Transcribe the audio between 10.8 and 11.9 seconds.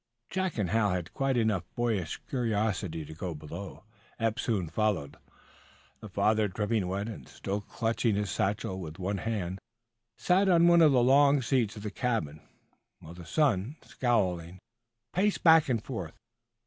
of the long seats of